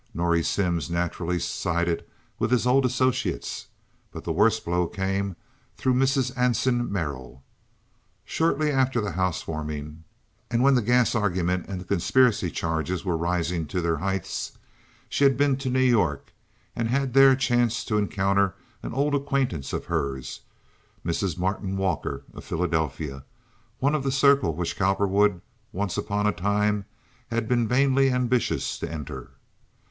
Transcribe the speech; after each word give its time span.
Norrie 0.15 0.41
Simms 0.41 0.89
naturally 0.89 1.37
sided 1.37 2.03
with 2.39 2.49
his 2.49 2.65
old 2.65 2.87
associates. 2.87 3.67
But 4.11 4.23
the 4.23 4.31
worst 4.31 4.65
blow 4.65 4.87
came 4.87 5.35
through 5.77 5.93
Mrs. 5.93 6.35
Anson 6.35 6.91
Merrill. 6.91 7.43
Shortly 8.25 8.71
after 8.71 8.99
the 8.99 9.11
housewarming, 9.11 10.03
and 10.49 10.63
when 10.63 10.73
the 10.73 10.81
gas 10.81 11.13
argument 11.13 11.67
and 11.69 11.79
the 11.79 11.85
conspiracy 11.85 12.49
charges 12.49 13.05
were 13.05 13.15
rising 13.15 13.67
to 13.67 13.79
their 13.79 13.97
heights, 13.97 14.53
she 15.07 15.23
had 15.23 15.37
been 15.37 15.55
to 15.57 15.69
New 15.69 15.79
York 15.79 16.33
and 16.75 16.87
had 16.87 17.13
there 17.13 17.35
chanced 17.35 17.87
to 17.89 17.99
encounter 17.99 18.55
an 18.81 18.95
old 18.95 19.13
acquaintance 19.13 19.71
of 19.71 19.85
hers, 19.85 20.41
Mrs. 21.05 21.37
Martyn 21.37 21.77
Walker, 21.77 22.23
of 22.33 22.43
Philadelphia, 22.43 23.23
one 23.77 23.93
of 23.93 24.01
the 24.01 24.11
circle 24.11 24.55
which 24.55 24.75
Cowperwood 24.75 25.41
once 25.71 25.95
upon 25.95 26.25
a 26.25 26.31
time 26.31 26.85
had 27.29 27.47
been 27.47 27.67
vainly 27.67 28.09
ambitious 28.11 28.79
to 28.79 28.91
enter. 28.91 29.33